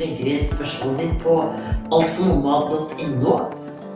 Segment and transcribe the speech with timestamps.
[0.00, 1.36] legger inn spørsmålet ditt på
[1.92, 3.38] altfornormal.no.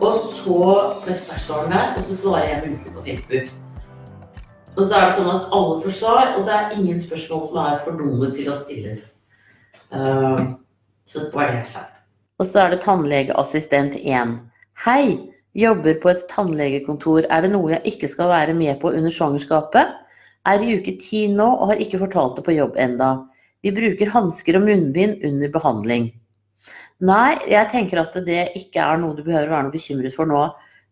[0.05, 0.57] Og så
[1.01, 3.53] spørsmålet spørsmålene, og så svarer jeg muntlig på Facebook.
[4.75, 7.61] Og så er det sånn at alle får svar, og det er ingen spørsmål som
[7.63, 9.05] er for dumme til å stilles.
[9.93, 10.57] Uh,
[11.07, 12.03] så bare det er sagt.
[12.41, 14.35] Og så er det tannlegeassistent 1.
[14.85, 15.05] Hei!
[15.55, 17.29] Jobber på et tannlegekontor.
[17.31, 19.93] Er det noe jeg ikke skal være med på under svangerskapet?
[20.45, 23.13] Er i uke ti nå og har ikke fortalt det på jobb enda.
[23.65, 26.11] Vi bruker hansker og munnbind under behandling.
[27.05, 30.43] Nei, jeg tenker at det ikke er noe du behøver være noe bekymret for nå.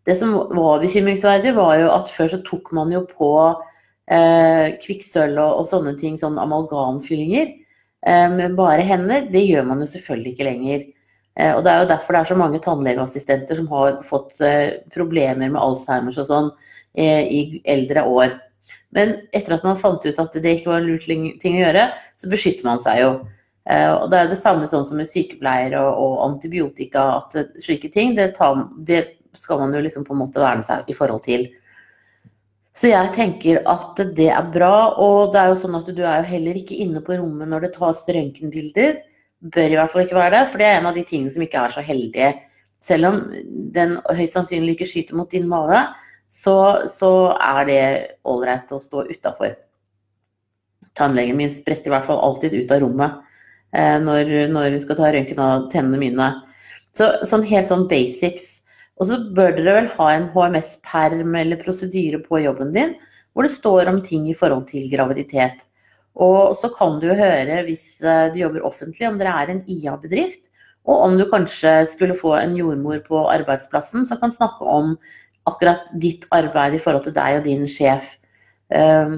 [0.04, 3.30] Det som var bekymringsverdig, var jo at før så tok man jo på
[4.12, 7.54] eh, kvikksølv og, og, sånne ting, sånn amalgamfyllinger,
[8.04, 9.30] eh, med bare hender.
[9.32, 10.84] Det gjør man jo selvfølgelig ikke lenger.
[11.40, 14.82] Eh, og Det er jo derfor det er så mange tannlegeassistenter som har fått eh,
[14.94, 16.52] problemer med Alzheimers og sånn
[16.98, 18.36] eh, i eldre år.
[18.96, 21.88] Men etter at man fant ut at det ikke var en lurt ting å gjøre,
[22.20, 23.10] så beskytter man seg jo.
[23.64, 28.12] Og Det er det samme sånn som med sykepleiere og, og antibiotika, at slike ting
[28.18, 31.48] det, tar, det, skal man jo liksom på en måte verne seg i forhold til.
[32.74, 36.22] Så jeg tenker at det er bra, og det er jo sånn at du er
[36.22, 39.02] jo heller ikke inne på rommet når det tas røntgenbilder
[39.44, 41.44] bør i hvert fall ikke være det, for det er en av de tingene som
[41.44, 42.32] ikke er så heldige.
[42.84, 43.20] Selv om
[43.76, 45.82] den høyst sannsynlig ikke skyter mot din mage,
[46.34, 46.56] så,
[46.90, 47.84] så er det
[48.26, 49.54] ålreit å stå utafor.
[50.98, 53.20] Tannlegen min spretter i hvert fall alltid ut av rommet
[53.76, 56.30] eh, når, når hun skal ta røntgen av tennene mine.
[56.94, 58.50] Så sånn helt sånn basics.
[59.02, 62.98] Og så bør dere vel ha en HMS-perm eller prosedyre på jobben din
[63.34, 65.64] hvor det står om ting i forhold til graviditet.
[66.14, 70.50] Og så kan du høre, hvis eh, du jobber offentlig, om dere er en IA-bedrift,
[70.84, 74.98] og om du kanskje skulle få en jordmor på arbeidsplassen som kan snakke om
[75.50, 78.16] akkurat ditt arbeid i forhold til deg og din sjef.
[78.74, 79.18] Ehm,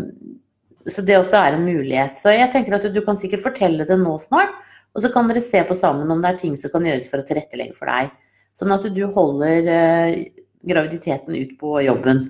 [0.85, 2.17] så det også er en mulighet.
[2.19, 4.53] Så jeg tenker at du kan sikkert fortelle det nå snart,
[4.95, 7.21] og så kan dere se på sammen om det er ting som kan gjøres for
[7.21, 8.13] å tilrettelegge for deg.
[8.55, 10.19] Sånn at du holder eh,
[10.65, 12.27] graviditeten ut på jobben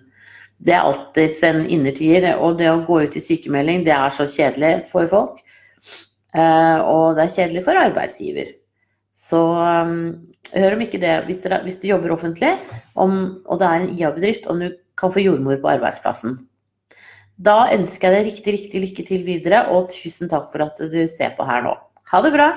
[0.57, 2.27] det er alltid en innertier.
[2.39, 5.41] Og det å gå ut i sykemelding, det er så kjedelig for folk.
[6.35, 8.53] Eh, og det er kjedelig for arbeidsgiver.
[9.15, 9.97] Så um,
[10.55, 12.55] hør om ikke det, hvis, dere, hvis du jobber offentlig,
[12.95, 16.37] om, og det er en IA-bedrift, om du kan få jordmor på arbeidsplassen.
[17.35, 21.01] Da ønsker jeg deg riktig, riktig lykke til videre, og tusen takk for at du
[21.11, 21.73] ser på her nå.
[22.11, 22.49] Ha det bra!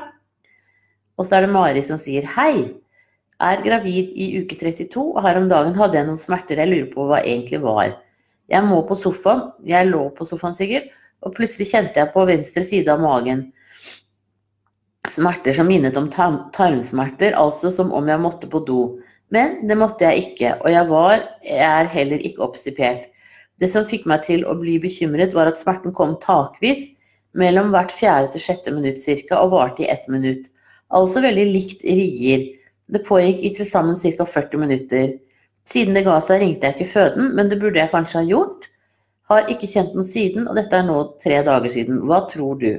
[1.18, 2.78] Og så er det Mari som sier hei
[3.42, 6.88] er gravid i uke 32, og her om dagen hadde jeg noen smerter jeg lurer
[6.92, 7.96] på hva egentlig var.
[8.50, 10.88] Jeg må på sofaen, jeg lå på sofaen sikkert,
[11.22, 13.48] og plutselig kjente jeg på venstre side av magen
[15.12, 18.82] smerter som minnet om tarmsmerter, altså som om jeg måtte på do.
[19.34, 23.08] Men det måtte jeg ikke, og jeg var, jeg er heller ikke oppstipert.
[23.58, 26.86] Det som fikk meg til å bli bekymret, var at smerten kom takvis,
[27.38, 30.46] mellom hvert fjerde til sjette minutt ca., og varte i ett minutt.
[30.94, 32.46] Altså veldig likt rier.
[32.88, 34.24] Det pågikk i til sammen ca.
[34.24, 35.16] 40 minutter.
[35.68, 38.70] Siden det ga seg, ringte jeg ikke føden, men det burde jeg kanskje ha gjort.
[39.28, 42.00] Har ikke kjent noe siden, og dette er nå tre dager siden.
[42.08, 42.70] Hva tror du?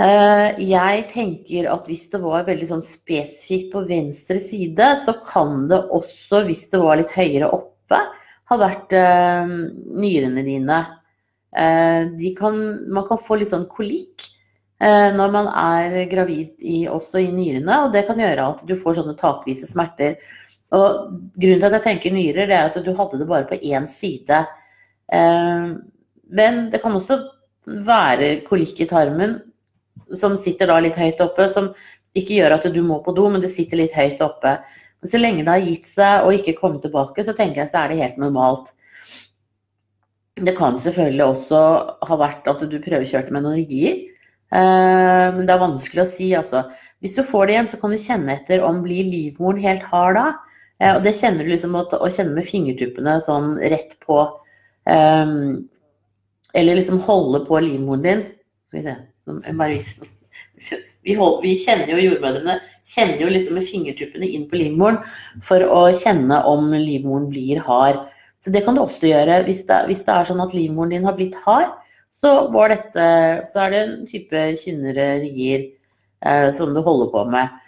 [0.00, 5.66] Eh, jeg tenker at hvis det var veldig sånn spesifikt på venstre side, så kan
[5.70, 8.00] det også, hvis det var litt høyere oppe,
[8.52, 9.48] ha vært uh,
[9.96, 10.78] nyrene dine.
[11.52, 12.56] De kan,
[12.92, 14.26] man kan få litt sånn kolikk.
[14.82, 18.74] Eh, når man er gravid i, også i nyrene, og det kan gjøre at du
[18.78, 20.16] får sånne takvise smerter.
[20.74, 23.60] Og grunnen til at jeg tenker nyrer, det er at du hadde det bare på
[23.62, 24.40] én side.
[25.12, 25.68] Eh,
[26.40, 27.20] men det kan også
[27.86, 29.38] være kolikk i tarmen
[30.16, 31.72] som sitter da litt høyt oppe, som
[32.16, 34.58] ikke gjør at du må på do, men det sitter litt høyt oppe.
[35.02, 37.82] Men så lenge det har gitt seg og ikke kommet tilbake, så tenker jeg så
[37.82, 38.70] er det helt normalt.
[40.42, 41.60] Det kan selvfølgelig også
[42.08, 43.98] ha vært at du prøvekjørte med noen rier.
[44.52, 46.66] Eh, men det er vanskelig å si, altså.
[47.02, 50.18] Hvis du får det igjen, så kan du kjenne etter om blir livmoren helt hard
[50.20, 50.26] da.
[50.78, 54.22] Eh, og det kjenner du liksom å, kjenne med fingertuppene sånn rett på.
[54.82, 55.68] Um,
[56.58, 58.22] eller liksom holde på livmoren din.
[58.68, 59.78] Skal vi se som bare
[61.02, 65.00] vi, hold, vi kjenner jo jordmødrene kjenner jo liksom med fingertuppene inn på livmoren
[65.44, 68.00] for å kjenne om livmoren blir hard.
[68.42, 71.06] Så det kan du også gjøre hvis det, hvis det er sånn at livmoren din
[71.06, 71.70] har blitt hard
[72.22, 73.04] så, dette,
[73.50, 75.64] så er det en type kynnere rier
[76.22, 77.58] eh, som du holder på med.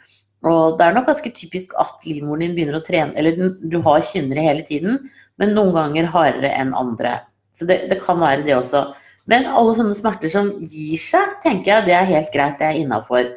[0.46, 4.04] Og det er nok ganske typisk at livmoren din begynner å trene Eller du har
[4.04, 5.00] kynnere hele tiden,
[5.40, 7.16] men noen ganger hardere enn andre.
[7.54, 8.86] Så det, det kan være det også.
[9.30, 12.80] Men alle sånne smerter som gir seg, tenker jeg det er helt greit, det er
[12.82, 13.30] innafor.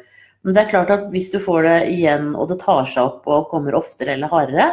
[0.44, 3.26] Men det er klart at hvis du får det igjen, og det tar seg opp
[3.28, 4.68] og kommer oftere eller hardere,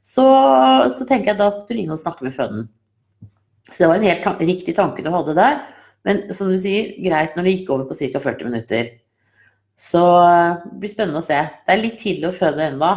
[0.00, 0.26] så,
[0.92, 2.68] så tenker jeg da skal du ringe og snakke med føden.
[3.70, 5.60] Så det var en helt riktig tanke du hadde der.
[6.08, 8.22] Men som du sier, greit når det gikk over på ca.
[8.24, 8.92] 40 minutter.
[9.80, 11.40] Så det blir spennende å se.
[11.40, 12.92] Det er litt tidlig å føde ennå.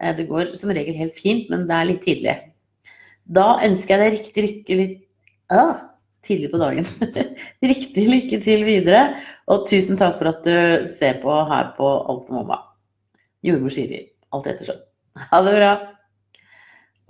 [0.00, 2.36] Eh, det går som regel helt fint, men det er litt tidlig.
[3.30, 4.98] Da ønsker jeg deg riktig lykke litt
[6.26, 6.86] tidlig på dagen.
[7.72, 9.16] riktig lykke til videre,
[9.50, 12.60] og tusen takk for at du ser på her på Alt om mamma.
[13.46, 14.04] Jordmor Siri.
[14.34, 14.80] Alt ettersom.
[15.30, 15.72] Ha det bra.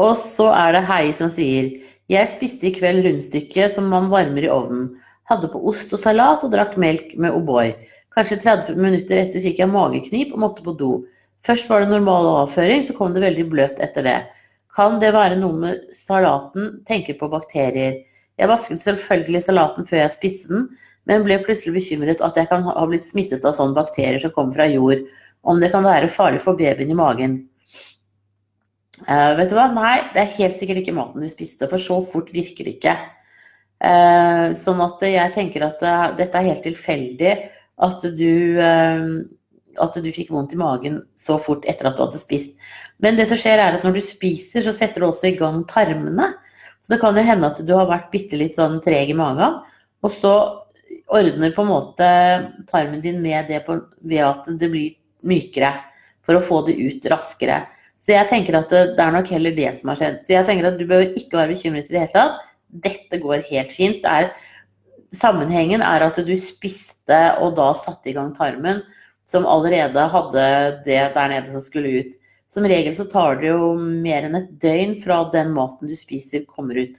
[0.00, 1.74] Og så er det Hei som sier
[2.10, 4.92] Jeg spiste i kveld rundstykke som man varmer i ovnen.
[5.30, 7.74] Hadde på ost og salat og drakk melk med O'boy.
[8.14, 10.90] Kanskje 30 minutter etter fikk jeg mageknip og måtte på do.
[11.46, 14.18] Først var det normal avføring, så kom det veldig bløt etter det.
[14.74, 16.80] Kan det være noe med salaten?
[16.88, 18.00] Tenker på bakterier.
[18.40, 20.68] Jeg vasket selvfølgelig salaten før jeg spiste den,
[21.08, 24.56] men ble plutselig bekymret at jeg kan ha blitt smittet av sånne bakterier som kommer
[24.56, 25.04] fra jord.
[25.44, 27.38] Om det kan være farlig for babyen i magen.
[29.06, 29.70] Uh, vet du hva?
[29.72, 32.96] Nei, det er helt sikkert ikke maten du spiste, for så fort virker det ikke.
[33.80, 37.36] Uh, sånn at jeg tenker at uh, dette er helt tilfeldig
[37.80, 38.32] at du
[39.80, 42.58] at du fikk vondt i magen så fort etter at du hadde spist.
[43.00, 45.62] Men det som skjer er at når du spiser, så setter du også i gang
[45.70, 46.26] tarmene.
[46.80, 49.60] Så det kan jo hende at du har vært bitte litt sånn treg i magen,
[50.00, 50.34] og så
[51.10, 52.08] ordner på en måte
[52.70, 54.94] tarmen din med det på, ved at det blir
[55.26, 55.74] mykere,
[56.24, 57.64] for å få det ut raskere.
[58.00, 60.22] Så jeg tenker at det, det er nok heller det som har skjedd.
[60.24, 62.46] Så jeg tenker at du bør ikke være bekymret i det hele tatt.
[62.86, 64.06] Dette går helt fint.
[64.08, 64.30] Er,
[65.12, 68.80] sammenhengen er at du spiste og da satte i gang tarmen,
[69.28, 70.46] som allerede hadde
[70.86, 72.16] det der nede som skulle ut.
[72.50, 76.42] Som regel så tar det jo mer enn et døgn fra den maten du spiser
[76.48, 76.98] kommer ut.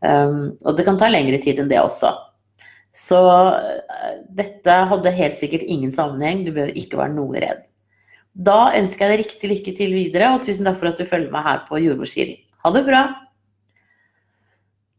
[0.00, 2.14] Um, og det kan ta lengre tid enn det også.
[2.96, 7.66] Så uh, dette hadde helt sikkert ingen sammenheng, du behøver ikke være noe redd.
[8.32, 11.34] Da ønsker jeg deg riktig lykke til videre, og tusen takk for at du følger
[11.34, 12.38] meg her på Jordmorskiri.
[12.64, 13.04] Ha det bra!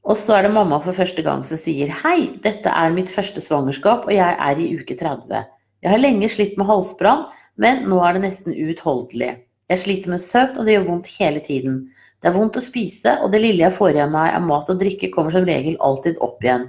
[0.01, 3.42] Og så er det mamma for første gang som sier hei, dette er mitt første
[3.42, 5.45] svangerskap, og jeg er i uke 30.
[5.81, 7.27] Jeg har lenge slitt med halsbrann,
[7.62, 9.36] men nå er det nesten uutholdelig.
[9.72, 11.82] Jeg sliter med søvn, og det gjør vondt hele tiden.
[12.20, 14.80] Det er vondt å spise, og det lille jeg får i meg av mat og
[14.82, 16.68] drikke, kommer som regel alltid opp igjen.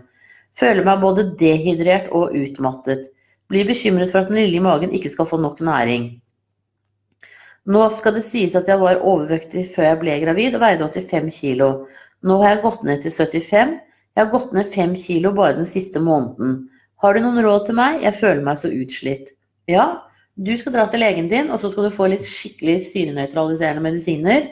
[0.59, 3.09] Føler meg både dehydrert og utmattet.
[3.51, 6.07] Blir bekymret for at den lille i magen ikke skal få nok næring.
[7.73, 11.29] Nå skal det sies at jeg var overvektig før jeg ble gravid og veide 85
[11.37, 11.67] kg.
[12.23, 13.75] Nå har jeg gått ned til 75.
[14.13, 16.57] Jeg har gått ned 5 kg bare den siste måneden.
[17.03, 18.03] Har du noen råd til meg?
[18.07, 19.33] Jeg føler meg så utslitt.
[19.71, 19.87] Ja,
[20.37, 24.49] du skal dra til legen din, og så skal du få litt skikkelig syrenøytraliserende medisiner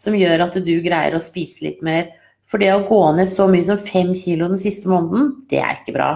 [0.00, 2.12] som gjør at du greier å spise litt mer.
[2.50, 5.78] For det å gå ned så mye som fem kilo den siste måneden, det er
[5.80, 6.10] ikke bra.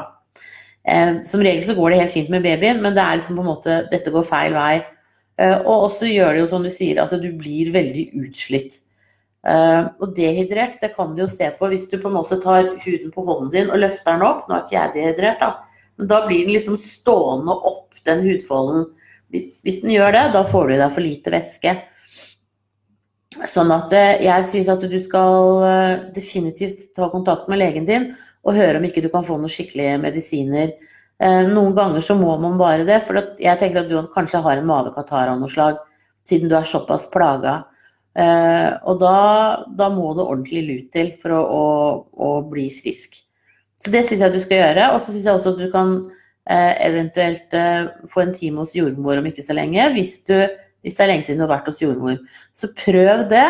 [0.89, 3.45] Eh, som regel så går det helt fint med babyen, men det er liksom på
[3.45, 4.75] en måte, dette går feil vei.
[5.39, 8.81] Eh, og også gjør det jo som du sier, at du blir veldig utslitt.
[9.49, 12.75] Eh, og dehydrert, det kan du jo se på hvis du på en måte tar
[12.85, 14.47] huden på hånden din og løfter den opp.
[14.47, 15.85] Nå er ikke jeg dehydrert, da.
[15.99, 18.89] Men da blir den liksom stående opp, den hudfolden.
[19.33, 21.75] Hvis den gjør det, da får du i deg for lite væske.
[23.53, 28.13] Sånn at eh, jeg syns at du skal definitivt ta kontakt med legen din
[28.47, 30.73] og høre om ikke du kan få noen skikkelige medisiner
[31.19, 34.61] Eh, noen ganger så må man bare det, for jeg tenker at du kanskje har
[34.61, 35.81] en mavekatarr av noe slag,
[36.29, 37.57] siden du er såpass plaga.
[38.19, 39.17] Eh, og da,
[39.79, 41.65] da må det ordentlig lut til for å, å,
[42.15, 43.19] å bli frisk.
[43.79, 44.87] Så det syns jeg du skal gjøre.
[44.95, 46.18] Og så syns jeg også at du kan eh,
[46.49, 47.53] eventuelt
[48.09, 50.35] få en time hos jordmor om ikke så lenge, hvis, du,
[50.81, 52.17] hvis det er lenge siden du har vært hos jordmor.
[52.57, 53.45] Så prøv det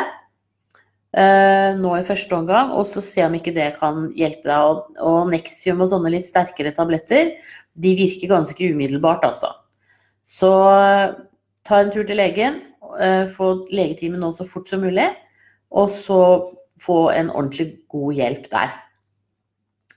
[1.78, 4.82] nå i første omgang, og så se om ikke det kan hjelpe deg.
[4.98, 7.32] Og, Nexium og sånne litt sterkere tabletter,
[7.78, 9.54] de virker ganske umiddelbart, altså.
[10.28, 10.50] Så
[11.68, 12.60] ta en tur til legen,
[13.00, 15.08] eh, få legetime nå så fort som mulig,
[15.70, 16.20] og så
[16.80, 18.76] få en ordentlig god hjelp der.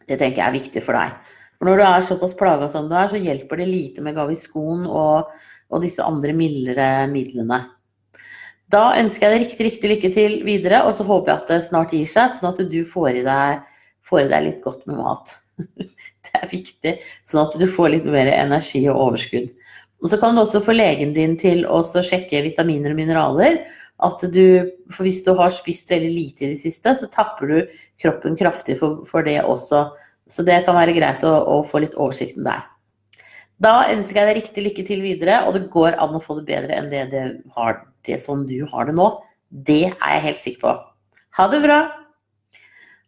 [0.08, 1.13] Det tenker jeg er viktig for deg.
[1.61, 4.87] For når du er såpass plaga som du er, så hjelper det lite med Gaviscon
[4.89, 5.29] og,
[5.69, 7.59] og disse andre mildere midlene.
[8.73, 11.59] Da ønsker jeg deg riktig, riktig lykke til videre, og så håper jeg at det
[11.67, 13.61] snart gir seg, sånn at du får i deg,
[14.09, 15.35] får i deg litt godt med mat.
[16.31, 16.91] Det er viktig,
[17.27, 19.49] sånn at du får litt mer energi og overskudd.
[20.01, 23.59] Og så kan du også få legen din til å sjekke vitaminer og mineraler.
[24.33, 24.45] Du,
[24.89, 27.57] for hvis du har spist veldig lite i det siste, så tapper du
[28.01, 29.91] kroppen kraftig for, for det også.
[30.31, 32.63] Så det kan være greit å, å, få litt oversikten der.
[33.61, 36.47] Da ønsker jeg deg riktig lykke til videre, og det går an å få det
[36.47, 37.25] bedre enn det, det,
[37.57, 39.09] har, det som du har det nå.
[39.51, 40.75] Det er jeg helt sikker på.
[41.38, 41.81] Ha det bra!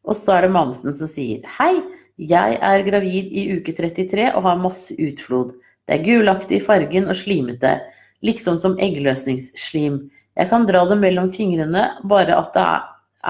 [0.03, 1.77] Og så er det mamsen som sier hei.
[2.19, 5.55] Jeg er gravid i uke 33 og har masse utflod.
[5.87, 7.77] Det er gulaktig i fargen og slimete,
[8.23, 9.97] liksom som eggløsningsslim.
[10.37, 12.67] Jeg kan dra det mellom fingrene, bare at det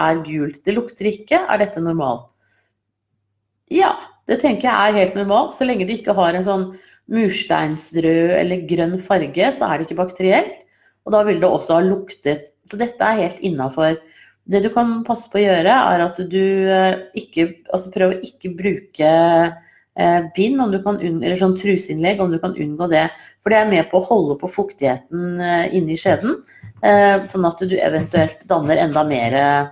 [0.04, 0.60] er gult.
[0.66, 1.46] Det lukter ikke.
[1.46, 2.33] Er dette normalt?
[3.74, 3.94] Ja,
[4.30, 5.56] det tenker jeg er helt normalt.
[5.58, 6.66] Så lenge det ikke har en sånn
[7.14, 10.60] mursteinsrød eller grønn farge, så er det ikke bakterielt.
[11.04, 12.54] Og da vil det også ha luktet.
[12.64, 13.98] Så dette er helt innafor.
[14.48, 16.40] Det du kan passe på å gjøre, er at du
[16.72, 22.40] eh, ikke Altså prøv å ikke bruke eh, bind, kan eller sånn truseinnlegg, om du
[22.44, 23.08] kan unngå det.
[23.44, 26.38] For det er med på å holde på fuktigheten eh, inni skjeden,
[26.84, 29.72] eh, sånn at du eventuelt danner enda mer eh,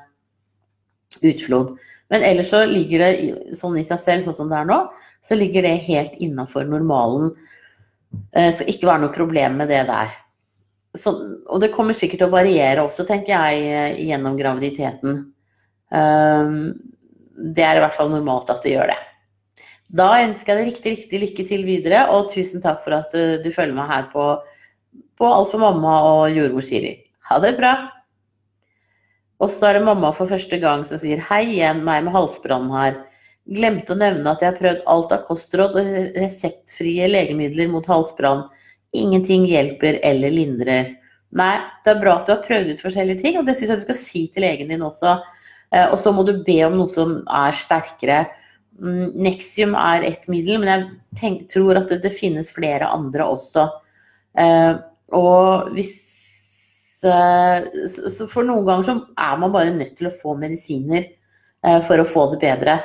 [1.31, 1.75] utflod.
[2.11, 4.81] Men ellers så ligger det sånn i seg selv, sånn som det er nå,
[5.23, 7.31] så ligger det helt innafor normalen.
[8.35, 10.11] Eh, skal ikke være noe problem med det der.
[10.97, 11.13] Så,
[11.47, 15.21] og det kommer sikkert til å variere også, tenker jeg, gjennom graviditeten.
[15.91, 16.57] Um,
[17.55, 18.99] det er i hvert fall normalt at det gjør det.
[19.91, 23.39] Da ønsker jeg deg riktig, riktig lykke til videre, og tusen takk for at uh,
[23.39, 24.27] du følger meg her på,
[25.15, 26.97] på Alt for mamma og jordmor Siri.
[27.31, 27.75] Ha det bra!
[29.41, 32.73] Og så er det mamma for første gang som sier hei igjen, meg med halsbrannen
[32.75, 32.99] her.
[33.49, 38.45] Glemte å nevne at jeg har prøvd alt av kostråd og reseptfrie legemidler mot halsbrann.
[38.93, 40.91] Ingenting hjelper eller lindrer.
[41.37, 43.81] Nei, det er bra at du har prøvd ut forskjellige ting, og det syns jeg
[43.81, 45.15] du skal si til legen din også.
[45.71, 48.21] Eh, og så må du be om noe som er sterkere.
[48.81, 50.87] Mm, Nexium er ett middel, men jeg
[51.21, 53.67] tenk, tror at det, det, finnes flere andre også.
[54.37, 54.73] Eh,
[55.17, 55.95] og hvis
[57.01, 61.07] så For noen ganger så er man bare nødt til å få medisiner
[61.87, 62.75] for å få det bedre.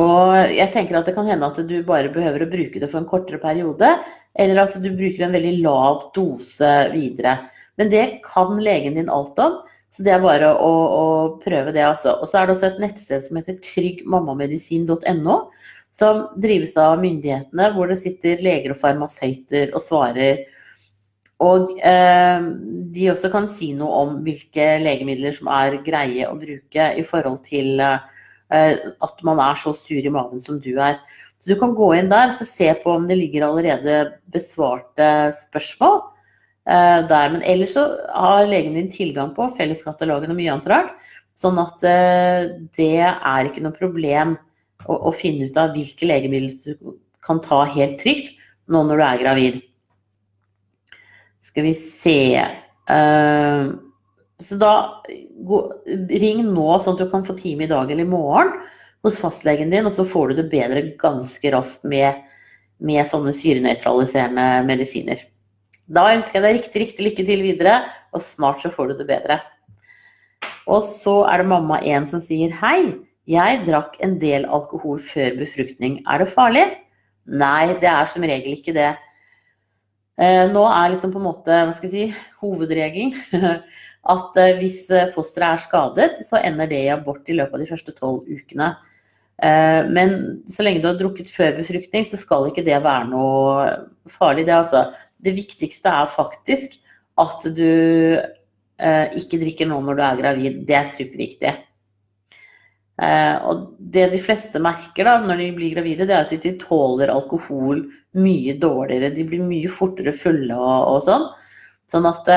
[0.00, 3.00] Og jeg tenker at det kan hende at du bare behøver å bruke det for
[3.00, 3.90] en kortere periode,
[4.38, 7.36] eller at du bruker en veldig lav dose videre.
[7.80, 9.58] Men det kan legen din alt om,
[9.90, 11.04] så det er bare å, å
[11.42, 11.82] prøve det.
[11.82, 12.14] Altså.
[12.20, 15.36] Og så er det også et nettsted som heter tryggmammamedisin.no,
[15.90, 20.44] som drives av myndighetene, hvor det sitter leger og farmasøyter og svarer.
[21.40, 22.46] Og eh,
[22.92, 27.40] de også kan si noe om hvilke legemidler som er greie å bruke i forhold
[27.46, 30.98] til eh, at man er så sur i magen som du er.
[31.40, 34.00] Så du kan gå inn der og se på om det ligger allerede
[34.32, 36.02] besvarte spørsmål
[36.68, 37.32] eh, der.
[37.32, 40.92] Men ellers så har legen din tilgang på felleskatalogen og mye annet rart.
[41.40, 44.36] Sånn at eh, det er ikke noe problem
[44.84, 48.34] å, å finne ut av hvilke legemidler du kan ta helt trygt
[48.70, 49.60] nå når du er gravid.
[51.40, 52.20] Skal vi se
[52.90, 53.70] uh,
[54.40, 54.72] så da
[55.46, 55.60] gå,
[56.20, 58.54] ring nå, sånn at du kan få time i dag eller i morgen
[59.04, 62.20] hos fastlegen din, og så får du det bedre ganske raskt med,
[62.84, 65.22] med sånne syrenøytraliserende medisiner.
[65.90, 67.76] Da ønsker jeg deg riktig, riktig lykke til videre,
[68.14, 69.40] og snart så får du det bedre.
[70.70, 72.92] Og så er det mamma 1 som sier hei,
[73.30, 76.66] jeg drakk en del alkohol før befruktning, er det farlig?
[77.30, 78.92] Nei, det er som regel ikke det.
[80.20, 83.14] Eh, nå er liksom på en måte, hva skal jeg si, hovedregelen
[84.14, 87.62] at eh, hvis eh, fosteret er skadet, så ender det i abort i løpet av
[87.62, 88.74] de første tolv ukene.
[89.40, 90.10] Men
[90.52, 93.70] så lenge du har drukket før befruktning, så skal ikke det være noe
[94.12, 94.42] farlig.
[94.44, 94.82] Det, altså,
[95.16, 96.74] det viktigste er faktisk
[97.24, 98.20] at du
[99.16, 100.58] ikke drikker nå når du er gravid.
[100.68, 101.54] Det er superviktig.
[103.00, 103.60] Og
[103.94, 107.86] det de fleste merker da, når de blir gravide, det er at de tåler alkohol
[108.20, 109.14] mye dårligere.
[109.14, 111.24] De blir mye fortere fulle og, og sånn.
[111.88, 112.28] Sånn at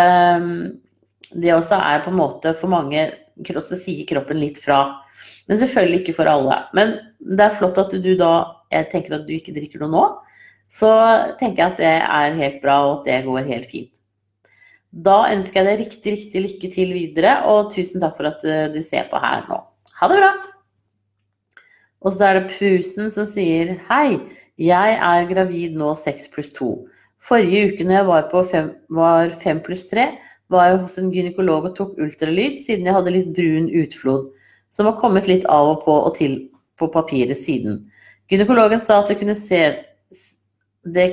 [1.34, 3.10] det også er på en måte for mange
[3.42, 5.04] så sier kroppen litt fra.
[5.48, 6.60] Men selvfølgelig ikke for alle.
[6.74, 10.06] Men det er flott at du da Jeg tenker at du ikke drikker noe nå.
[10.68, 10.90] Så
[11.38, 13.92] tenker jeg at det er helt bra, og at det går helt fint.
[14.90, 18.72] Da ønsker jeg deg riktig, riktig lykke til videre, og tusen takk for at eh,
[18.74, 19.60] du ser på her nå.
[20.00, 20.32] Ha det bra!
[22.04, 24.20] Og så er det Pusen som sier Hei,
[24.60, 26.70] jeg er gravid nå 6 pluss 2.
[27.24, 30.10] Forrige uke når jeg var på 5 pluss 3,
[30.52, 34.28] var jeg hos en gynekolog og tok ultralyd, siden jeg hadde litt brun utflod,
[34.70, 36.36] som har kommet litt av og på og til
[36.80, 37.86] på papiret siden.
[38.28, 39.62] Gynekologen sa at det kunne se
[40.84, 41.08] det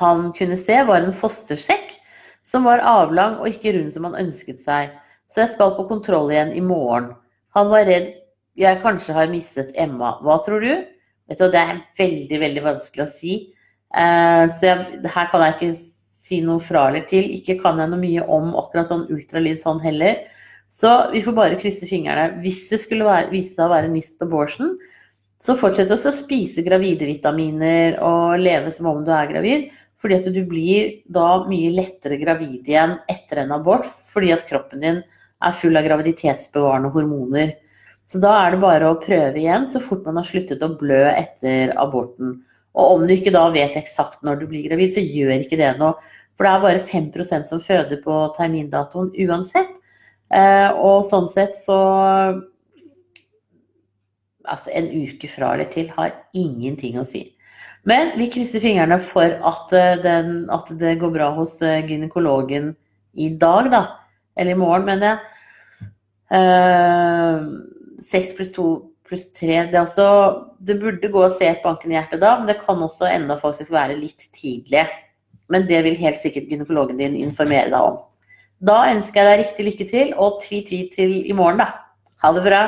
[0.00, 1.94] han kunne se, var en fostersjekk
[2.44, 4.90] som var avlang og ikke rund som han ønsket seg,
[5.30, 7.12] så jeg skal på kontroll igjen i morgen.
[7.54, 8.10] Han var redd
[8.60, 10.16] jeg kanskje har mistet Emma.
[10.24, 10.72] Hva tror du?
[11.30, 13.38] Vet du, Det er veldig, veldig vanskelig å si.
[13.90, 15.72] Uh, så jeg, her kan jeg ikke
[16.20, 17.30] si noe fra eller til.
[17.38, 20.24] Ikke kan jeg noe mye om akkurat sånn ultralyd sånn heller.
[20.70, 22.40] Så vi får bare krysse fingrene.
[22.44, 24.76] Hvis det skulle være, vise seg å være mist abortion,
[25.40, 29.70] så fortsett også å spise gravide vitaminer og leve som om du er gravid.
[30.00, 34.80] Fordi at du blir da mye lettere gravid igjen etter en abort, fordi at kroppen
[34.84, 35.02] din
[35.40, 37.52] er full av graviditetsbevarende hormoner.
[38.10, 41.04] Så da er det bare å prøve igjen så fort man har sluttet å blø
[41.12, 42.40] etter aborten.
[42.74, 45.76] Og om du ikke da vet eksakt når du blir gravid, så gjør ikke det
[45.78, 45.94] noe.
[46.34, 49.76] For det er bare 5% som føder på termindatoen uansett.
[50.30, 51.78] Eh, og sånn sett så
[54.50, 57.26] altså en uke fra eller til har ingenting å si.
[57.86, 62.72] Men vi krysser fingrene for at, eh, den, at det går bra hos eh, gynekologen
[63.14, 63.84] i dag, da.
[64.34, 65.20] Eller i morgen, mener jeg.
[68.00, 68.66] Seks pluss to
[69.10, 69.64] pluss tre.
[69.72, 69.84] Det,
[70.66, 73.72] det burde gå og se et bankende hjerte da, men det kan også enda faktisk
[73.74, 74.86] være litt tidlig.
[75.50, 77.98] Men det vil helt sikkert gynekologen din informere deg om.
[78.60, 81.70] Da ønsker jeg deg riktig lykke til, og tvi-tvi til i morgen, da.
[82.22, 82.64] Ha det bra.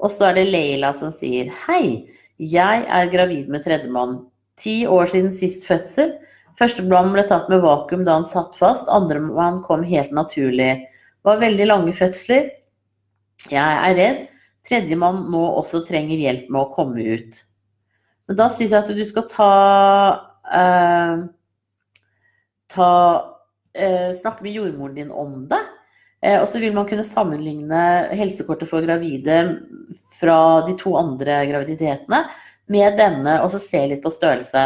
[0.00, 2.08] Og så er det Leila som sier Hei,
[2.40, 4.18] jeg er gravid med tredjemann.
[4.60, 6.16] Ti år siden sist fødsel.
[6.56, 8.88] Førstemann ble tatt med vakuum da han satt fast.
[8.92, 10.72] Andremann kom helt naturlig.
[10.88, 12.48] Det var veldig lange fødsler.
[13.52, 14.24] Jeg er redd
[14.66, 17.40] tredjemann nå også trenger hjelp med å komme ut.
[18.26, 19.52] Men da syns jeg at du skal ta,
[20.50, 21.16] eh,
[22.74, 22.90] ta
[23.76, 25.62] eh, Snakke med jordmoren din om det.
[26.22, 29.38] Eh, og så vil man kunne sammenligne helsekortet for gravide
[30.18, 32.24] fra de to andre graviditetene
[32.72, 34.64] med denne, og så se litt på størrelse.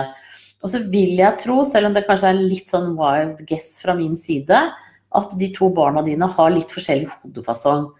[0.63, 3.81] Og så vil jeg tro, selv om det kanskje er en litt sånn wild guess
[3.83, 4.63] fra min side,
[5.11, 7.91] at de to barna dine har litt forskjellig hodefasong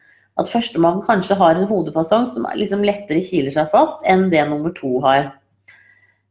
[0.41, 4.73] at førstemann kanskje har en hodefasong som liksom lettere kiler seg fast enn det nummer
[4.77, 5.33] to har.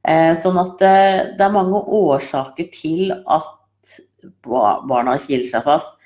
[0.08, 3.98] Eh, sånn at eh, det er mange årsaker til at
[4.46, 5.98] barna kiler seg fast.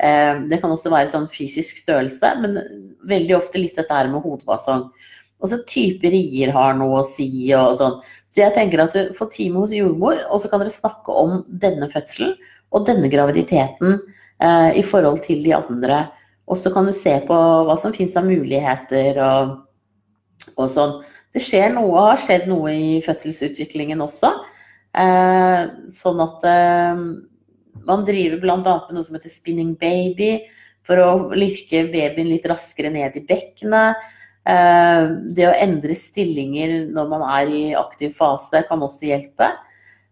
[0.00, 2.60] Eh, det kan også være sånn fysisk størrelse, men
[3.10, 4.86] veldig ofte litt dette her med hodefasong.
[5.40, 7.98] Også type rier har noe å si og sånn.
[8.30, 11.40] Så jeg tenker at du får time hos jordmor, og så kan dere snakke om
[11.48, 12.36] denne fødselen
[12.70, 13.96] og denne graviditeten
[14.76, 16.04] i forhold til de andre.
[16.50, 19.56] Og så kan du se på hva som finnes av muligheter og,
[20.56, 20.96] og sånn.
[21.30, 24.32] Det skjer noe, har skjedd noe i fødselsutviklingen også.
[24.98, 25.60] Eh,
[25.94, 27.02] sånn at eh,
[27.86, 28.56] man driver bl.a.
[28.58, 30.40] med noe som heter spinning baby,
[30.86, 34.00] for å lirke babyen litt raskere ned i bekkenet.
[34.50, 35.02] Eh,
[35.36, 39.52] det å endre stillinger når man er i aktiv fase kan også hjelpe.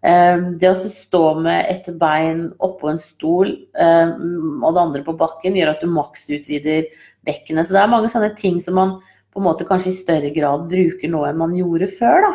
[0.06, 5.16] Ehm, det å stå med et bein oppå en stol ehm, og det andre på
[5.18, 6.86] bakken, gjør at du maksutvider
[7.26, 7.66] bekkenet.
[7.66, 10.68] Så det er mange sånne ting som man på en måte kanskje i større grad
[10.70, 12.28] bruker nå enn man gjorde før.
[12.28, 12.32] da.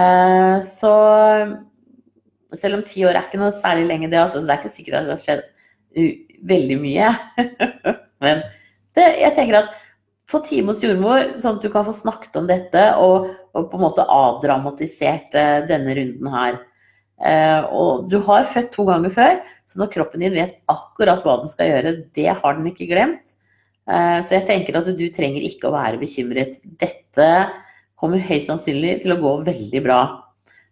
[0.00, 0.92] Ehm, så
[2.56, 4.76] selv om ti år er ikke noe særlig lenge, det, altså, så det er ikke
[4.76, 5.42] sikkert at det har skjedd
[6.46, 7.10] veldig mye.
[8.24, 8.42] Men
[8.96, 9.74] det, jeg tenker at
[10.30, 13.78] få time hos jordmor, sånn at du kan få snakket om dette og, og på
[13.78, 16.58] en måte avdramatisert uh, denne runden her.
[17.16, 21.38] Uh, og du har født to ganger før, så når kroppen din vet akkurat hva
[21.40, 23.34] den skal gjøre, det har den ikke glemt.
[23.88, 26.60] Uh, så jeg tenker at du trenger ikke å være bekymret.
[26.80, 27.30] Dette
[27.96, 30.00] kommer høyst sannsynlig til å gå veldig bra.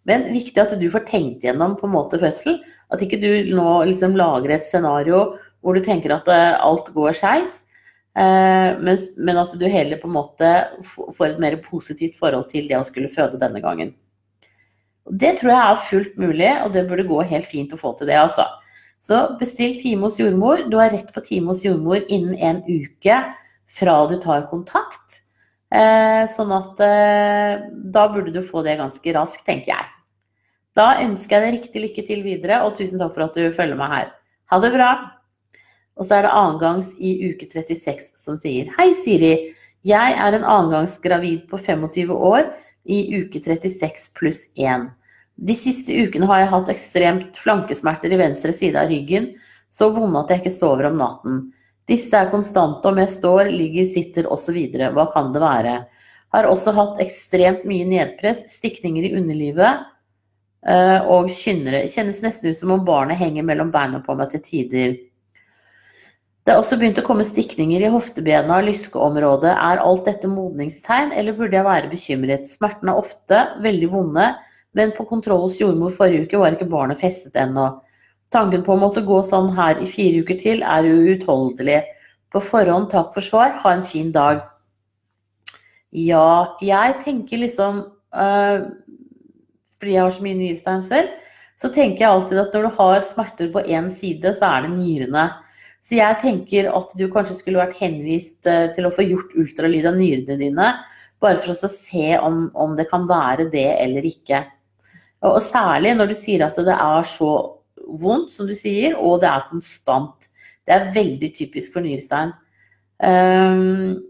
[0.04, 2.58] Men viktig at du får tenkt gjennom på en måte fødsel.
[2.92, 5.30] At ikke du nå liksom lager et scenario
[5.64, 7.62] hvor du tenker at alt går skeis.
[8.14, 10.50] Eh, men, at du heller på en måte
[10.86, 13.94] får et mer positivt forhold til det å skulle føde denne gangen.
[15.10, 18.08] Det tror jeg er fullt mulig, og det burde gå helt fint å få til
[18.08, 18.46] det, altså.
[19.04, 20.62] Så bestill time hos jordmor.
[20.72, 23.18] Du har rett på time hos jordmor innen en uke
[23.68, 25.20] fra du tar kontakt.
[25.74, 29.90] Eh, sånn at eh, da burde du få det ganske raskt, tenker jeg.
[30.78, 33.78] Da ønsker jeg deg riktig lykke til videre, og tusen takk for at du følger
[33.78, 34.14] meg her.
[34.54, 34.90] Ha det bra!
[35.94, 39.34] Og så er det annengangs i uke 36 som sier Hei, Siri.
[39.84, 42.48] Jeg er en annengangsgravid på 25 år
[42.84, 44.88] i uke 36 pluss 1.
[45.34, 49.32] De siste ukene har jeg hatt ekstremt flankesmerter i venstre side av ryggen,
[49.70, 51.40] så vonde at jeg ikke sover om natten.
[51.90, 54.56] Disse er konstante om jeg står, ligger, sitter osv.
[54.94, 55.74] Hva kan det være?
[56.34, 59.82] Har også hatt ekstremt mye nedpress, stikninger i underlivet
[60.66, 61.84] eh, og kynnere.
[61.92, 64.96] Kjennes nesten ut som om barnet henger mellom beina på meg til tider.
[66.44, 69.48] Det er også begynt å komme stikninger i hoftebena og lyskeområdet.
[69.54, 72.44] Er alt dette modningstegn, eller burde jeg være bekymret?
[72.50, 74.26] Smertene er ofte veldig vonde,
[74.76, 77.70] men på kontroll hos jordmor forrige uke var ikke barnet festet ennå.
[78.34, 81.78] Tanken på å måtte gå sånn her i fire uker til er uutholdelig.
[82.28, 84.42] På forhånd takk for svar, ha en fin dag.
[85.96, 88.64] Ja, jeg tenker liksom øh,
[89.78, 91.14] Fordi jeg har så mye nyrestein selv,
[91.56, 94.74] så tenker jeg alltid at når du har smerter på én side, så er det
[94.74, 95.24] nyrene.
[95.84, 99.88] Så jeg tenker at du kanskje skulle vært henvist eh, til å få gjort ultralyd
[99.90, 100.68] av nyrene dine,
[101.20, 104.40] bare for å se om, om, det kan være det eller ikke.
[105.24, 107.30] Og, særlig når du sier at det er så
[108.00, 110.28] vondt, som du sier, og det er konstant.
[110.64, 112.32] Det er veldig typisk for nyrestein.
[113.04, 114.00] Um,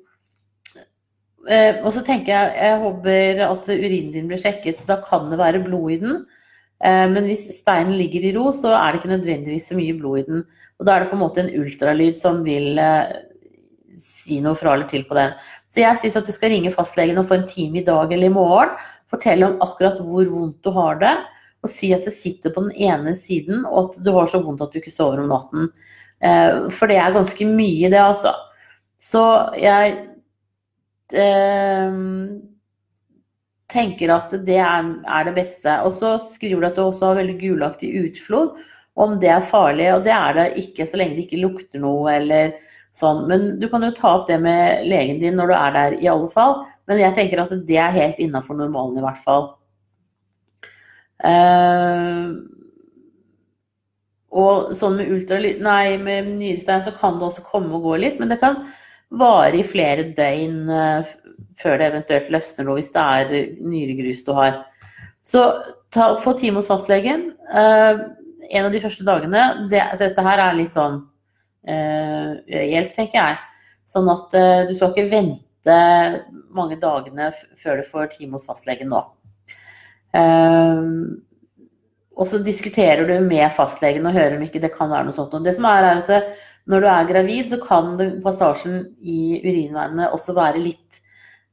[1.44, 4.84] og så tenker jeg jeg håper at urinen din blir sjekket.
[4.88, 6.22] Da kan det være blod i den.
[6.84, 10.20] Uh, men hvis steinen ligger i ro, så er det ikke nødvendigvis så mye blod
[10.20, 10.42] i den.
[10.78, 13.12] Og da er det på en måte en ultralyd som vil, eh,
[13.96, 15.36] si noe fra eller til på den.
[15.70, 18.26] Så jeg syns at du skal ringe fastlegen og få en time i dag eller
[18.26, 18.74] i morgen.
[19.10, 21.14] Fortelle om akkurat hvor vondt du har det,
[21.64, 24.62] og si at det sitter på den ene siden, og at du har så vondt
[24.64, 25.70] at du ikke sover om natten.
[26.20, 28.34] Eh, for det er ganske mye, det, altså.
[29.00, 29.22] Så
[29.60, 29.96] jeg
[31.12, 31.96] eh,
[33.74, 35.74] tenker at det er, er, det beste.
[35.86, 38.54] Og så skriver du at du også har veldig gulaktig utflod.
[38.94, 42.12] Om det er farlig, og det er det ikke så lenge det ikke lukter noe
[42.14, 42.54] eller
[42.94, 43.24] sånn.
[43.30, 46.10] Men du kan jo ta opp det med legen din når du er der i
[46.10, 46.60] alle fall.
[46.86, 49.48] Men jeg tenker at det er helt innafor normalen i hvert fall.
[51.24, 52.34] Uh,
[54.34, 58.18] og sånn med ultralyd Nei, med nyrestein så kan det også komme og gå litt,
[58.20, 58.64] men det kan
[59.14, 61.14] vare i flere døgn uh,
[61.60, 64.60] før det eventuelt løsner noe, hvis det er nyregrus du har.
[65.24, 65.44] Så
[65.94, 67.30] ta, få time hos fastlegen.
[67.48, 68.04] Uh,
[68.50, 73.42] en av de første dagene det, Dette her er litt sånn uh, hjelp, tenker jeg.
[73.88, 74.32] Sånn at
[74.64, 75.74] du skal ikke vente
[76.56, 77.26] mange dagene
[77.60, 79.02] før du får time hos fastlegen nå.
[80.14, 81.20] Uh,
[82.14, 85.34] og så diskuterer du med fastlegen og hører om ikke det kan være noe sånt.
[85.34, 86.20] Og det som er, er at det,
[86.70, 91.00] når du er gravid, så kan passasjen i urinveiene også være litt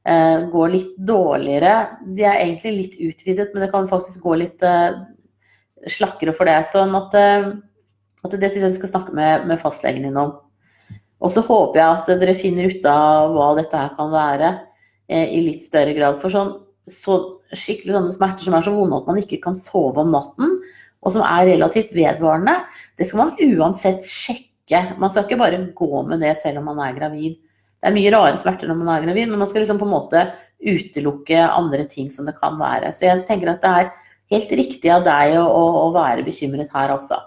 [0.08, 1.74] uh, går litt dårligere.
[2.06, 4.96] De er egentlig litt utvidet, men det kan faktisk gå litt eh,
[5.90, 6.58] slakkere for det.
[6.68, 7.14] Sånn at,
[8.22, 10.36] at det syns jeg du skal snakke med, med fastlegen din om.
[11.22, 14.52] Og så håper jeg at dere finner ut av hva dette her kan være
[15.12, 16.18] i litt større grad.
[16.22, 16.54] For sånn
[16.88, 17.18] så
[17.52, 20.56] skikkelig sånne smerter som er så vonde at man ikke kan sove om natten,
[21.02, 22.54] og som er relativt vedvarende,
[22.98, 24.82] det skal man uansett sjekke.
[25.02, 27.40] Man skal ikke bare gå med det selv om man er gravid.
[27.82, 29.96] Det er mye rare smerter når man er gravid, men man skal liksom på en
[29.96, 30.22] måte
[30.62, 32.92] utelukke andre ting som det kan være.
[32.94, 33.92] Så jeg tenker at det er
[34.30, 37.18] helt riktig av deg å, å være bekymret her også.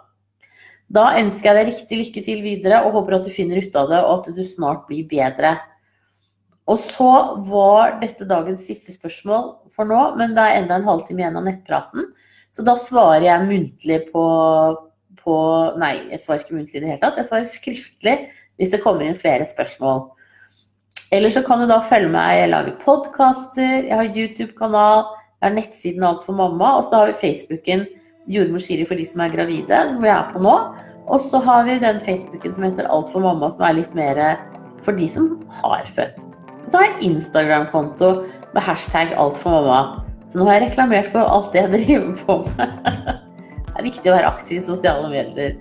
[0.96, 3.91] Da ønsker jeg deg riktig lykke til videre og håper at du finner ut av
[3.91, 5.58] det, og at du snart blir bedre.
[6.72, 7.12] Og så
[7.46, 11.46] var dette dagens siste spørsmål for nå, men det er enda en halvtime igjen av
[11.46, 12.08] nettpraten.
[12.56, 14.26] Så da svarer jeg muntlig på,
[15.20, 15.38] på
[15.82, 17.20] Nei, jeg svarer ikke muntlig i det hele tatt.
[17.20, 18.18] Jeg svarer skriftlig
[18.56, 20.06] hvis det kommer inn flere spørsmål.
[21.13, 22.39] Eller så kan du da følge meg.
[22.39, 25.06] Jeg lager podkaster, jeg har YouTube-kanal,
[25.38, 27.86] jeg har nettsiden Alt for mamma, og så har vi Facebooken
[28.32, 30.56] Jordmor Shiri for de som er gravide, som vi er på nå.
[31.06, 34.22] Og så har vi den Facebooken som heter Alt for mamma, som er litt mer
[34.86, 36.24] for de som har født.
[36.65, 38.10] Og Så har jeg Instagram-konto
[38.56, 40.02] med hashtag alt for mamma.
[40.30, 42.76] Så nå har jeg reklamert for alt det jeg driver på med.
[43.76, 45.58] Det er viktig å være aktiv i sosiale medier.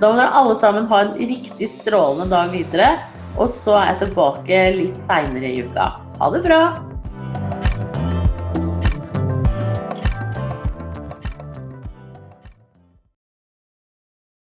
[0.00, 2.86] Da må dere alle sammen ha en riktig strålende dag videre.
[3.40, 5.92] Og så er jeg tilbake litt seinere i uka.
[6.20, 6.64] Ha det bra!